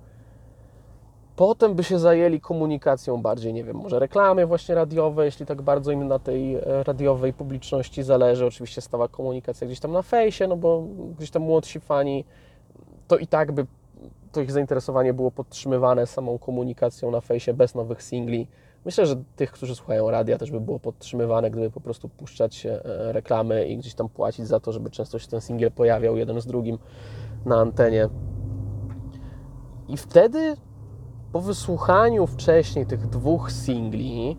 Potem 1.37 1.75
by 1.75 1.83
się 1.83 1.99
zajęli 1.99 2.41
komunikacją 2.41 3.21
bardziej, 3.21 3.53
nie 3.53 3.63
wiem, 3.63 3.77
może 3.77 3.99
reklamy 3.99 4.45
właśnie 4.45 4.75
radiowe, 4.75 5.25
jeśli 5.25 5.45
tak 5.45 5.61
bardzo 5.61 5.91
im 5.91 6.07
na 6.07 6.19
tej 6.19 6.55
e, 6.55 6.83
radiowej 6.83 7.33
publiczności 7.33 8.03
zależy. 8.03 8.45
Oczywiście 8.45 8.81
stała 8.81 9.07
komunikacja 9.07 9.67
gdzieś 9.67 9.79
tam 9.79 9.91
na 9.91 10.01
fejsie, 10.01 10.47
no 10.47 10.57
bo 10.57 10.83
gdzieś 11.17 11.31
tam 11.31 11.41
młodsi 11.41 11.79
fani, 11.79 12.25
to 13.07 13.17
i 13.17 13.27
tak 13.27 13.51
by 13.51 13.65
to 14.31 14.41
ich 14.41 14.51
zainteresowanie 14.51 15.13
było 15.13 15.31
podtrzymywane 15.31 16.07
samą 16.07 16.37
komunikacją 16.37 17.11
na 17.11 17.21
fejsie 17.21 17.53
bez 17.53 17.75
nowych 17.75 18.03
singli. 18.03 18.47
Myślę, 18.87 19.05
że 19.05 19.15
tych, 19.35 19.51
którzy 19.51 19.75
słuchają 19.75 20.11
radia, 20.11 20.37
też 20.37 20.51
by 20.51 20.61
było 20.61 20.79
podtrzymywane, 20.79 21.51
gdyby 21.51 21.71
po 21.71 21.81
prostu 21.81 22.09
puszczać 22.09 22.65
e, 22.65 22.81
reklamy 23.11 23.67
i 23.67 23.77
gdzieś 23.77 23.93
tam 23.93 24.09
płacić 24.09 24.47
za 24.47 24.59
to, 24.59 24.71
żeby 24.71 24.89
często 24.89 25.19
się 25.19 25.27
ten 25.27 25.41
singiel 25.41 25.71
pojawiał 25.71 26.17
jeden 26.17 26.41
z 26.41 26.45
drugim 26.45 26.77
na 27.45 27.55
antenie. 27.55 28.09
I 29.87 29.97
wtedy 29.97 30.55
po 31.31 31.41
wysłuchaniu 31.41 32.27
wcześniej 32.27 32.85
tych 32.85 33.07
dwóch 33.07 33.51
singli, 33.51 34.37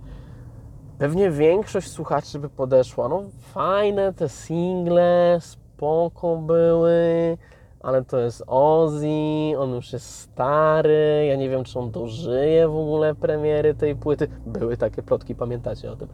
pewnie 0.99 1.31
większość 1.31 1.91
słuchaczy 1.91 2.39
by 2.39 2.49
podeszła, 2.49 3.09
no 3.09 3.23
fajne 3.41 4.13
te 4.13 4.29
single, 4.29 5.39
spoko 5.41 6.37
były, 6.37 7.39
ale 7.81 8.05
to 8.05 8.19
jest 8.19 8.45
Ozzy, 8.47 9.09
on 9.59 9.75
już 9.75 9.93
jest 9.93 10.21
stary, 10.21 11.27
ja 11.29 11.37
nie 11.37 11.51
wiem, 11.51 11.65
czy 11.65 11.79
on 11.79 11.91
dożyje 11.91 12.69
w 12.69 12.77
ogóle 12.77 13.15
premiery 13.15 13.75
tej 13.75 13.97
płyty. 13.97 14.29
Były 14.47 14.77
takie 14.77 15.03
plotki, 15.03 15.35
pamiętacie 15.35 15.93
o 15.93 15.97
tym. 15.97 16.09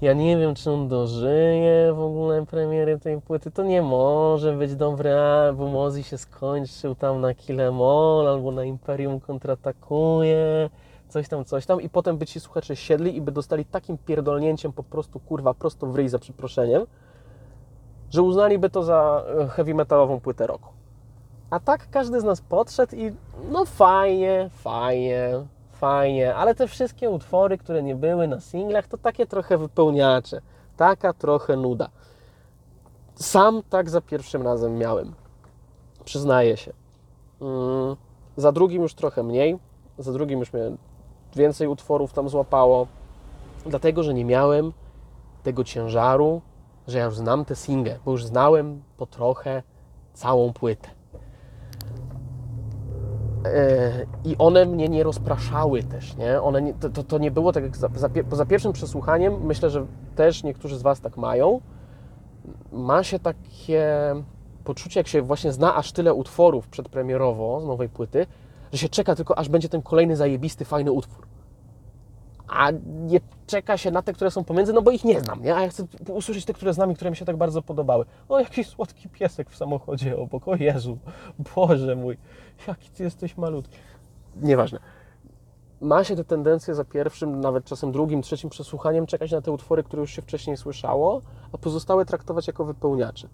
Ja 0.00 0.12
nie 0.12 0.36
wiem, 0.36 0.54
czy 0.54 0.70
on 0.70 0.88
dożyje 0.88 1.92
w 1.92 2.00
ogóle 2.00 2.46
premiery 2.46 2.98
tej 2.98 3.20
płyty. 3.20 3.50
To 3.50 3.62
nie 3.62 3.82
może 3.82 4.52
być 4.52 4.74
dobry 4.74 5.12
album. 5.12 5.76
Ozzy 5.76 6.02
się 6.02 6.18
skończył 6.18 6.94
tam 6.94 7.20
na 7.20 7.34
Kilemol 7.34 8.28
albo 8.28 8.52
na 8.52 8.64
Imperium 8.64 9.20
kontratakuje. 9.20 10.70
Coś 11.08 11.28
tam, 11.28 11.44
coś 11.44 11.66
tam. 11.66 11.80
I 11.80 11.88
potem 11.88 12.18
by 12.18 12.26
ci 12.26 12.40
słuchacze 12.40 12.76
siedli 12.76 13.16
i 13.16 13.20
by 13.20 13.32
dostali 13.32 13.64
takim 13.64 13.98
pierdolnięciem 13.98 14.72
po 14.72 14.82
prostu, 14.82 15.20
kurwa, 15.20 15.54
prosto 15.54 15.86
w 15.86 15.96
ryj 15.96 16.08
za 16.08 16.18
przeproszeniem, 16.18 16.86
że 18.10 18.22
uznaliby 18.22 18.70
to 18.70 18.82
za 18.82 19.24
e, 19.40 19.48
heavy 19.48 19.74
metalową 19.74 20.20
płytę 20.20 20.46
roku. 20.46 20.79
A 21.50 21.60
tak 21.60 21.90
każdy 21.90 22.20
z 22.20 22.24
nas 22.24 22.40
podszedł 22.40 22.96
i 22.96 23.12
no 23.50 23.64
fajnie, 23.64 24.50
fajnie, 24.52 25.46
fajnie, 25.72 26.34
ale 26.34 26.54
te 26.54 26.68
wszystkie 26.68 27.10
utwory, 27.10 27.58
które 27.58 27.82
nie 27.82 27.94
były 27.94 28.28
na 28.28 28.40
singlach, 28.40 28.86
to 28.86 28.98
takie 28.98 29.26
trochę 29.26 29.58
wypełniacze, 29.58 30.40
taka 30.76 31.12
trochę 31.12 31.56
nuda. 31.56 31.88
Sam 33.14 33.62
tak 33.70 33.90
za 33.90 34.00
pierwszym 34.00 34.42
razem 34.42 34.78
miałem, 34.78 35.14
przyznaję 36.04 36.56
się. 36.56 36.72
Mm, 37.40 37.96
za 38.36 38.52
drugim 38.52 38.82
już 38.82 38.94
trochę 38.94 39.22
mniej, 39.22 39.58
za 39.98 40.12
drugim 40.12 40.38
już 40.38 40.52
mnie 40.52 40.70
więcej 41.36 41.68
utworów 41.68 42.12
tam 42.12 42.28
złapało, 42.28 42.86
dlatego, 43.66 44.02
że 44.02 44.14
nie 44.14 44.24
miałem 44.24 44.72
tego 45.42 45.64
ciężaru, 45.64 46.40
że 46.88 46.98
ja 46.98 47.04
już 47.04 47.16
znam 47.16 47.44
te 47.44 47.56
single, 47.56 47.98
bo 48.04 48.10
już 48.10 48.24
znałem 48.24 48.82
po 48.96 49.06
trochę 49.06 49.62
całą 50.12 50.52
płytę. 50.52 50.99
E, 53.44 54.06
I 54.24 54.36
one 54.38 54.66
mnie 54.66 54.88
nie 54.88 55.02
rozpraszały 55.02 55.82
też, 55.82 56.16
nie? 56.16 56.42
One 56.42 56.62
nie, 56.62 56.74
to, 56.74 57.02
to, 57.04 57.18
nie 57.18 57.30
było 57.30 57.52
tak 57.52 57.64
jak 57.64 57.76
za, 57.76 57.88
za 58.32 58.46
pierwszym 58.46 58.72
przesłuchaniem, 58.72 59.46
myślę, 59.46 59.70
że 59.70 59.86
też 60.16 60.42
niektórzy 60.42 60.78
z 60.78 60.82
Was 60.82 61.00
tak 61.00 61.16
mają. 61.16 61.60
Ma 62.72 63.02
się 63.02 63.18
takie 63.18 64.14
poczucie, 64.64 65.00
jak 65.00 65.08
się 65.08 65.22
właśnie 65.22 65.52
zna 65.52 65.76
aż 65.76 65.92
tyle 65.92 66.14
utworów 66.14 66.68
przedpremierowo 66.68 67.60
z 67.60 67.66
nowej 67.66 67.88
płyty, 67.88 68.26
że 68.72 68.78
się 68.78 68.88
czeka 68.88 69.14
tylko, 69.14 69.38
aż 69.38 69.48
będzie 69.48 69.68
ten 69.68 69.82
kolejny 69.82 70.16
zajebisty, 70.16 70.64
fajny 70.64 70.92
utwór. 70.92 71.29
A 72.50 72.70
nie 72.86 73.20
czeka 73.46 73.76
się 73.76 73.90
na 73.90 74.02
te, 74.02 74.12
które 74.12 74.30
są 74.30 74.44
pomiędzy, 74.44 74.72
no 74.72 74.82
bo 74.82 74.90
ich 74.90 75.04
nie 75.04 75.20
znam, 75.20 75.42
nie? 75.42 75.56
A 75.56 75.62
ja 75.62 75.68
chcę 75.68 75.84
usłyszeć 76.08 76.44
te, 76.44 76.52
które 76.52 76.72
znam 76.72 76.90
i 76.90 76.94
które 76.94 77.10
mi 77.10 77.16
się 77.16 77.24
tak 77.24 77.36
bardzo 77.36 77.62
podobały. 77.62 78.04
O, 78.28 78.40
jakiś 78.40 78.68
słodki 78.68 79.08
piesek 79.08 79.50
w 79.50 79.56
samochodzie 79.56 80.18
obok, 80.18 80.48
o 80.48 80.56
Jezu, 80.56 80.98
Boże 81.54 81.96
mój, 81.96 82.16
jaki 82.68 82.90
Ty 82.90 83.02
jesteś 83.02 83.36
malutki. 83.36 83.78
Nieważne. 84.36 84.78
Ma 85.80 86.04
się 86.04 86.16
tę 86.16 86.24
tendencję 86.24 86.74
za 86.74 86.84
pierwszym, 86.84 87.40
nawet 87.40 87.64
czasem 87.64 87.92
drugim, 87.92 88.22
trzecim 88.22 88.50
przesłuchaniem 88.50 89.06
czekać 89.06 89.32
na 89.32 89.40
te 89.40 89.52
utwory, 89.52 89.82
które 89.82 90.00
już 90.00 90.10
się 90.10 90.22
wcześniej 90.22 90.56
słyszało, 90.56 91.22
a 91.52 91.58
pozostałe 91.58 92.04
traktować 92.04 92.46
jako 92.46 92.64
wypełniacze. 92.64 93.28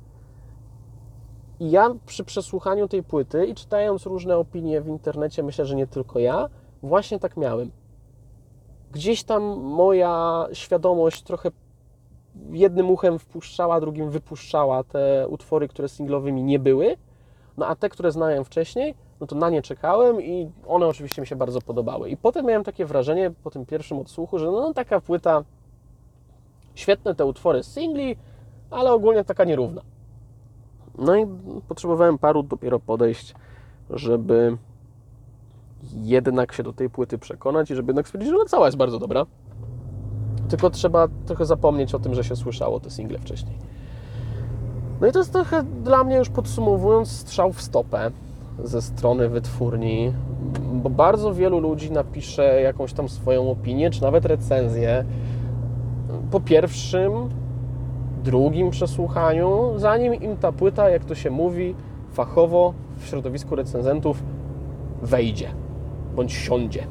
I 1.60 1.70
ja 1.70 1.94
przy 2.06 2.24
przesłuchaniu 2.24 2.88
tej 2.88 3.02
płyty 3.02 3.46
i 3.46 3.54
czytając 3.54 4.06
różne 4.06 4.36
opinie 4.36 4.80
w 4.80 4.88
internecie, 4.88 5.42
myślę, 5.42 5.66
że 5.66 5.76
nie 5.76 5.86
tylko 5.86 6.18
ja, 6.18 6.48
właśnie 6.82 7.18
tak 7.18 7.36
miałem. 7.36 7.70
Gdzieś 8.96 9.24
tam 9.24 9.42
moja 9.60 10.46
świadomość 10.52 11.22
trochę 11.22 11.50
jednym 12.50 12.90
uchem 12.90 13.18
wpuszczała, 13.18 13.80
drugim 13.80 14.10
wypuszczała 14.10 14.84
te 14.84 15.28
utwory, 15.28 15.68
które 15.68 15.88
singlowymi 15.88 16.42
nie 16.42 16.58
były, 16.58 16.96
no 17.56 17.66
a 17.66 17.76
te, 17.76 17.88
które 17.88 18.12
znałem 18.12 18.44
wcześniej, 18.44 18.94
no 19.20 19.26
to 19.26 19.36
na 19.36 19.50
nie 19.50 19.62
czekałem 19.62 20.22
i 20.22 20.50
one 20.66 20.86
oczywiście 20.86 21.20
mi 21.22 21.26
się 21.26 21.36
bardzo 21.36 21.60
podobały. 21.60 22.10
I 22.10 22.16
potem 22.16 22.46
miałem 22.46 22.64
takie 22.64 22.86
wrażenie 22.86 23.30
po 23.44 23.50
tym 23.50 23.66
pierwszym 23.66 23.98
odsłuchu, 23.98 24.38
że 24.38 24.46
no 24.46 24.74
taka 24.74 25.00
płyta, 25.00 25.44
świetne 26.74 27.14
te 27.14 27.24
utwory 27.24 27.62
z 27.62 27.72
singli, 27.72 28.16
ale 28.70 28.92
ogólnie 28.92 29.24
taka 29.24 29.44
nierówna. 29.44 29.82
No 30.98 31.16
i 31.16 31.26
potrzebowałem 31.68 32.18
paru 32.18 32.42
dopiero 32.42 32.78
podejść, 32.78 33.34
żeby 33.90 34.56
jednak 35.92 36.52
się 36.52 36.62
do 36.62 36.72
tej 36.72 36.90
płyty 36.90 37.18
przekonać 37.18 37.70
i 37.70 37.74
żeby 37.74 37.90
jednak 37.90 38.06
stwierdzić, 38.06 38.30
że 38.30 38.36
ona 38.36 38.44
cała 38.44 38.66
jest 38.66 38.78
bardzo 38.78 38.98
dobra. 38.98 39.26
Tylko 40.48 40.70
trzeba 40.70 41.08
trochę 41.26 41.46
zapomnieć 41.46 41.94
o 41.94 41.98
tym, 41.98 42.14
że 42.14 42.24
się 42.24 42.36
słyszało 42.36 42.80
te 42.80 42.90
single 42.90 43.18
wcześniej. 43.18 43.58
No 45.00 45.06
i 45.06 45.12
to 45.12 45.18
jest 45.18 45.32
trochę 45.32 45.62
dla 45.62 46.04
mnie 46.04 46.16
już 46.16 46.28
podsumowując 46.28 47.10
strzał 47.10 47.52
w 47.52 47.62
stopę 47.62 48.10
ze 48.64 48.82
strony 48.82 49.28
wytwórni, 49.28 50.12
bo 50.72 50.90
bardzo 50.90 51.34
wielu 51.34 51.60
ludzi 51.60 51.92
napisze 51.92 52.60
jakąś 52.60 52.92
tam 52.92 53.08
swoją 53.08 53.50
opinię, 53.50 53.90
czy 53.90 54.02
nawet 54.02 54.24
recenzję 54.24 55.04
po 56.30 56.40
pierwszym, 56.40 57.12
drugim 58.24 58.70
przesłuchaniu, 58.70 59.72
zanim 59.76 60.14
im 60.14 60.36
ta 60.36 60.52
płyta, 60.52 60.90
jak 60.90 61.04
to 61.04 61.14
się 61.14 61.30
mówi 61.30 61.74
fachowo 62.12 62.74
w 62.96 63.06
środowisku 63.06 63.56
recenzentów, 63.56 64.22
wejdzie 65.02 65.65
bądź 66.16 66.32
siądzie. 66.32 66.86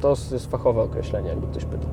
To 0.00 0.08
jest 0.08 0.50
fachowe 0.50 0.82
określenie, 0.82 1.28
jakby 1.28 1.46
ktoś 1.46 1.64
pytał. 1.64 1.90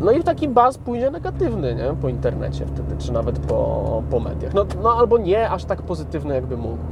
No 0.00 0.12
i 0.12 0.22
taki 0.22 0.48
baz 0.48 0.78
pójdzie 0.78 1.10
negatywny 1.10 1.74
nie? 1.74 1.94
po 2.02 2.08
internecie 2.08 2.66
wtedy, 2.66 2.96
czy 2.98 3.12
nawet 3.12 3.38
po, 3.38 4.02
po 4.10 4.20
mediach. 4.20 4.54
No, 4.54 4.64
no 4.82 4.92
albo 4.92 5.18
nie 5.18 5.50
aż 5.50 5.64
tak 5.64 5.82
pozytywny, 5.82 6.34
jakby 6.34 6.56
mógł. 6.56 6.82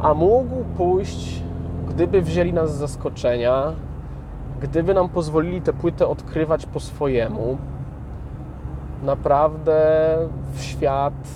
A 0.00 0.14
mógł 0.14 0.64
pójść, 0.76 1.42
gdyby 1.88 2.22
wzięli 2.22 2.52
nas 2.52 2.74
z 2.74 2.78
zaskoczenia, 2.78 3.72
gdyby 4.60 4.94
nam 4.94 5.08
pozwolili 5.08 5.62
tę 5.62 5.72
płytę 5.72 6.06
odkrywać 6.06 6.66
po 6.66 6.80
swojemu. 6.80 7.58
Naprawdę 9.02 10.16
w 10.54 10.62
świat 10.62 11.28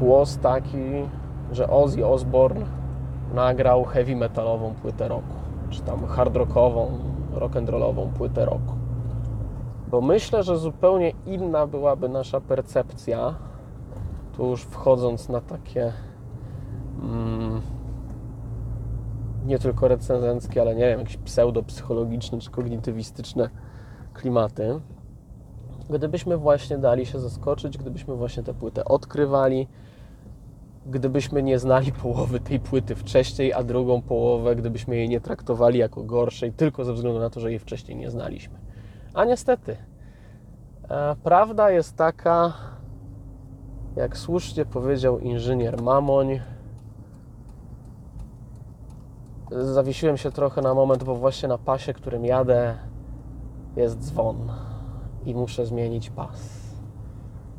głos 0.00 0.38
taki, 0.38 1.04
że 1.52 1.70
Ozzy 1.70 2.06
Osbourne 2.06 2.66
nagrał 3.34 3.84
heavy 3.84 4.16
metalową 4.16 4.74
płytę 4.74 5.08
roku, 5.08 5.34
czy 5.70 5.82
tam 5.82 6.06
hard 6.06 6.36
rockową, 6.36 6.90
rock'n'rollową 7.34 8.12
płytę 8.12 8.44
roku. 8.44 8.74
Bo 9.90 10.00
myślę, 10.00 10.42
że 10.42 10.58
zupełnie 10.58 11.12
inna 11.26 11.66
byłaby 11.66 12.08
nasza 12.08 12.40
percepcja, 12.40 13.34
tu 14.36 14.46
już 14.46 14.62
wchodząc 14.62 15.28
na 15.28 15.40
takie 15.40 15.92
mm, 17.02 17.60
nie 19.46 19.58
tylko 19.58 19.88
recenzenckie, 19.88 20.60
ale 20.60 20.74
nie 20.74 20.86
wiem, 20.88 20.98
jakieś 20.98 21.16
pseudopsychologiczne 21.16 22.38
czy 22.38 22.50
kognitywistyczne 22.50 23.50
klimaty. 24.14 24.80
Gdybyśmy 25.90 26.36
właśnie 26.36 26.78
dali 26.78 27.06
się 27.06 27.20
zaskoczyć, 27.20 27.78
gdybyśmy 27.78 28.14
właśnie 28.14 28.42
tę 28.42 28.54
płytę 28.54 28.84
odkrywali, 28.84 29.68
gdybyśmy 30.88 31.42
nie 31.42 31.58
znali 31.58 31.92
połowy 31.92 32.40
tej 32.40 32.60
płyty 32.60 32.94
wcześniej, 32.94 33.52
a 33.52 33.62
drugą 33.62 34.02
połowę, 34.02 34.56
gdybyśmy 34.56 34.96
jej 34.96 35.08
nie 35.08 35.20
traktowali 35.20 35.78
jako 35.78 36.02
gorszej, 36.02 36.52
tylko 36.52 36.84
ze 36.84 36.92
względu 36.92 37.20
na 37.20 37.30
to, 37.30 37.40
że 37.40 37.50
jej 37.50 37.58
wcześniej 37.58 37.96
nie 37.96 38.10
znaliśmy. 38.10 38.58
A 39.14 39.24
niestety, 39.24 39.76
e, 40.90 41.16
prawda 41.22 41.70
jest 41.70 41.96
taka, 41.96 42.52
jak 43.96 44.16
słusznie 44.16 44.64
powiedział 44.64 45.18
inżynier 45.18 45.82
Mamoń. 45.82 46.40
Zawiesiłem 49.50 50.16
się 50.16 50.30
trochę 50.30 50.62
na 50.62 50.74
moment, 50.74 51.04
bo 51.04 51.14
właśnie 51.14 51.48
na 51.48 51.58
pasie, 51.58 51.92
którym 51.94 52.24
jadę, 52.24 52.74
jest 53.76 53.98
dzwon 53.98 54.52
i 55.26 55.34
muszę 55.34 55.66
zmienić 55.66 56.10
pas. 56.10 56.57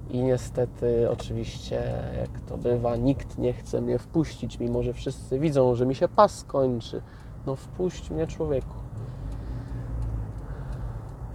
I 0.09 0.23
niestety, 0.23 1.09
oczywiście, 1.11 1.83
jak 2.19 2.41
to 2.41 2.57
bywa, 2.57 2.95
nikt 2.95 3.37
nie 3.37 3.53
chce 3.53 3.81
mnie 3.81 3.99
wpuścić, 3.99 4.59
mimo 4.59 4.83
że 4.83 4.93
wszyscy 4.93 5.39
widzą, 5.39 5.75
że 5.75 5.85
mi 5.85 5.95
się 5.95 6.07
pas 6.07 6.37
skończy. 6.37 7.01
No 7.45 7.55
wpuść 7.55 8.09
mnie, 8.11 8.27
człowieku. 8.27 8.75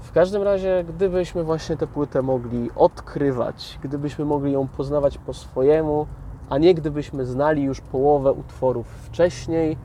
W 0.00 0.12
każdym 0.12 0.42
razie, 0.42 0.84
gdybyśmy 0.88 1.44
właśnie 1.44 1.76
tę 1.76 1.86
płytę 1.86 2.22
mogli 2.22 2.70
odkrywać, 2.76 3.78
gdybyśmy 3.82 4.24
mogli 4.24 4.52
ją 4.52 4.68
poznawać 4.68 5.18
po 5.18 5.34
swojemu, 5.34 6.06
a 6.50 6.58
nie 6.58 6.74
gdybyśmy 6.74 7.26
znali 7.26 7.62
już 7.62 7.80
połowę 7.80 8.32
utworów 8.32 8.86
wcześniej, 8.86 9.76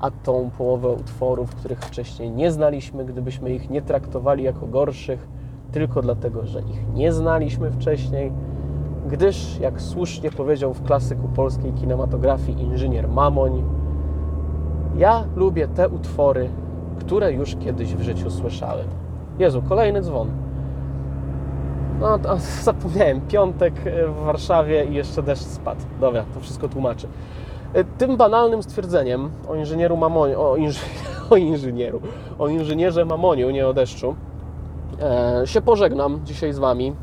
a 0.00 0.10
tą 0.10 0.50
połowę 0.58 0.88
utworów, 0.88 1.54
których 1.54 1.80
wcześniej 1.80 2.30
nie 2.30 2.52
znaliśmy, 2.52 3.04
gdybyśmy 3.04 3.54
ich 3.54 3.70
nie 3.70 3.82
traktowali 3.82 4.44
jako 4.44 4.66
gorszych, 4.66 5.28
tylko 5.74 6.02
dlatego, 6.02 6.46
że 6.46 6.60
ich 6.60 6.92
nie 6.94 7.12
znaliśmy 7.12 7.70
wcześniej, 7.70 8.32
gdyż, 9.08 9.58
jak 9.60 9.80
słusznie 9.80 10.30
powiedział 10.30 10.74
w 10.74 10.82
klasyku 10.82 11.28
polskiej 11.28 11.72
kinematografii 11.72 12.62
inżynier 12.62 13.08
Mamoń, 13.08 13.62
ja 14.96 15.24
lubię 15.36 15.68
te 15.68 15.88
utwory, 15.88 16.48
które 16.98 17.32
już 17.32 17.56
kiedyś 17.56 17.94
w 17.94 18.00
życiu 18.00 18.30
słyszałem. 18.30 18.86
Jezu, 19.38 19.62
kolejny 19.62 20.02
dzwon. 20.02 20.28
No, 22.00 22.18
to 22.18 22.36
zapomniałem, 22.62 23.20
piątek 23.20 23.74
w 24.08 24.24
Warszawie 24.24 24.84
i 24.84 24.94
jeszcze 24.94 25.22
deszcz 25.22 25.42
spadł. 25.42 25.80
Dobra, 26.00 26.24
to 26.34 26.40
wszystko 26.40 26.68
tłumaczy. 26.68 27.08
Tym 27.98 28.16
banalnym 28.16 28.62
stwierdzeniem 28.62 29.30
o 29.48 29.54
inżynieru 29.54 29.96
Mamoniu, 29.96 30.40
o, 30.40 30.56
inży, 30.56 30.80
o 31.30 31.36
inżynieru, 31.36 32.00
o 32.38 32.48
inżynierze 32.48 33.04
Mamoniu, 33.04 33.50
nie 33.50 33.68
o 33.68 33.74
deszczu, 33.74 34.10
e, 34.10 34.33
się 35.44 35.60
pożegnam 35.60 36.20
dzisiaj 36.24 36.52
z 36.52 36.58
Wami. 36.58 36.94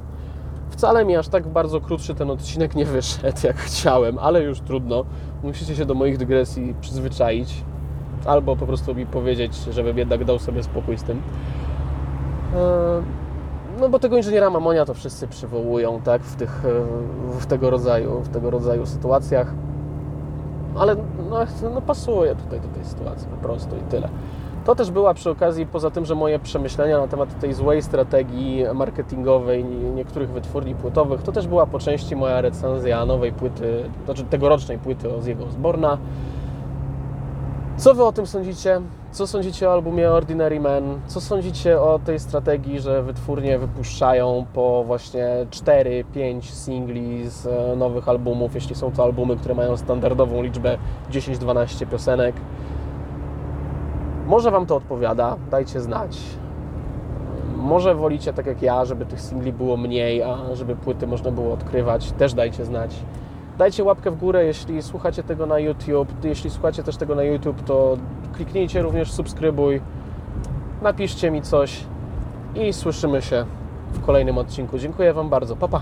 Wcale 0.70 1.06
mi 1.06 1.16
aż 1.16 1.28
tak 1.28 1.48
bardzo 1.48 1.82
krótszy 1.82 2.16
ten 2.16 2.32
odcinek 2.32 2.76
nie 2.76 2.86
wyszedł, 2.86 3.38
jak 3.44 3.58
chciałem, 3.58 4.20
ale 4.20 4.44
już 4.44 4.60
trudno. 4.60 5.06
Musicie 5.44 5.76
się 5.76 5.86
do 5.86 5.94
moich 5.94 6.18
dygresji 6.18 6.76
przyzwyczaić. 6.82 7.64
Albo 8.26 8.56
po 8.56 8.66
prostu 8.66 8.96
mi 8.96 9.06
powiedzieć, 9.06 9.56
żebym 9.72 9.98
jednak 9.98 10.26
dał 10.26 10.40
sobie 10.40 10.64
spokój 10.64 10.98
z 10.98 11.04
tym. 11.04 11.22
E, 12.56 13.02
no 13.80 13.90
bo 13.90 14.00
tego 14.00 14.18
inżyniera 14.18 14.50
Mamonia 14.50 14.86
to 14.86 14.94
wszyscy 14.94 15.28
przywołują, 15.28 16.02
tak, 16.02 16.22
w, 16.22 16.36
tych, 16.36 16.66
e, 16.66 17.40
w 17.40 17.46
tego 17.46 17.70
rodzaju, 17.70 18.20
w 18.20 18.30
tego 18.30 18.50
rodzaju 18.50 18.86
sytuacjach. 18.86 19.54
Ale 20.76 20.96
no, 21.30 21.38
no 21.74 21.82
pasuje 21.82 22.36
tutaj 22.36 22.60
do 22.60 22.68
tej 22.68 22.86
sytuacji 22.86 23.28
po 23.28 23.38
prostu 23.38 23.76
i 23.76 23.92
tyle. 23.92 24.10
To 24.66 24.76
też 24.76 24.92
była 24.92 25.14
przy 25.14 25.30
okazji, 25.30 25.66
poza 25.66 25.92
tym, 25.92 26.06
że 26.06 26.16
moje 26.16 26.40
przemyślenia 26.40 27.00
na 27.00 27.08
temat 27.08 27.40
tej 27.40 27.54
złej 27.54 27.82
strategii 27.82 28.64
marketingowej 28.74 29.66
niektórych 29.96 30.30
wytwórni 30.30 30.76
płytowych, 30.76 31.22
to 31.22 31.32
też 31.32 31.48
była 31.48 31.66
po 31.66 31.80
części 31.80 32.16
moja 32.16 32.42
recenzja 32.42 33.06
nowej 33.06 33.32
płyty, 33.32 33.84
znaczy 34.06 34.24
tegorocznej 34.24 34.78
płyty 34.78 35.10
z 35.20 35.26
jego 35.26 35.46
Osborna. 35.46 35.98
Co 37.78 37.94
Wy 37.94 38.04
o 38.04 38.12
tym 38.12 38.28
sądzicie? 38.28 38.82
Co 39.12 39.28
sądzicie 39.28 39.70
o 39.70 39.74
albumie 39.74 40.12
Ordinary 40.12 40.60
Man? 40.60 41.00
Co 41.06 41.22
sądzicie 41.22 41.82
o 41.82 42.00
tej 42.00 42.20
strategii, 42.20 42.80
że 42.80 43.04
wytwórnie 43.04 43.60
wypuszczają 43.60 44.46
po 44.54 44.84
właśnie 44.84 45.28
4-5 45.50 46.42
singli 46.42 47.30
z 47.30 47.46
e, 47.48 47.76
nowych 47.76 48.10
albumów, 48.10 48.56
jeśli 48.56 48.76
są 48.76 48.92
to 48.92 49.04
albumy, 49.04 49.38
które 49.38 49.56
mają 49.56 49.78
standardową 49.78 50.44
liczbę 50.44 50.78
10-12 51.12 51.88
piosenek? 51.88 52.36
Może 54.32 54.52
Wam 54.52 54.66
to 54.66 54.76
odpowiada, 54.76 55.36
dajcie 55.50 55.82
znać. 55.82 56.20
Może 57.58 57.96
wolicie 57.96 58.34
tak 58.34 58.46
jak 58.46 58.62
ja, 58.62 58.86
żeby 58.86 59.06
tych 59.06 59.22
singli 59.22 59.54
było 59.54 59.78
mniej, 59.78 60.24
a 60.24 60.38
żeby 60.54 60.76
płyty 60.76 61.08
można 61.08 61.32
było 61.32 61.54
odkrywać, 61.54 62.12
też 62.12 62.34
dajcie 62.34 62.66
znać. 62.66 62.96
Dajcie 63.58 63.84
łapkę 63.84 64.12
w 64.12 64.18
górę, 64.18 64.46
jeśli 64.46 64.82
słuchacie 64.82 65.24
tego 65.24 65.46
na 65.46 65.60
YouTube. 65.60 66.08
Jeśli 66.24 66.50
słuchacie 66.50 66.84
też 66.84 66.98
tego 66.98 67.16
na 67.16 67.24
YouTube, 67.24 67.64
to 67.64 67.98
kliknijcie 68.34 68.82
również 68.82 69.12
subskrybuj. 69.12 69.82
Napiszcie 70.82 71.32
mi 71.32 71.42
coś 71.42 71.84
i 72.56 72.74
słyszymy 72.74 73.22
się 73.22 73.46
w 73.92 74.06
kolejnym 74.06 74.38
odcinku. 74.38 74.78
Dziękuję 74.78 75.14
Wam 75.14 75.30
bardzo. 75.30 75.56
Pa, 75.56 75.68
pa. 75.68 75.82